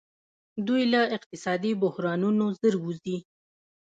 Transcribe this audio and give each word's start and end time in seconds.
دوی 0.67 0.83
له 0.93 1.01
اقتصادي 1.17 1.71
بحرانونو 1.81 2.45
ژر 2.59 2.75
وځي. 2.83 3.17